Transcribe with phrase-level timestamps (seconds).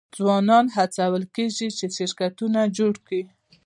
[0.17, 3.21] ځوانان هڅول کیږي چې شرکتونه جوړ کړي.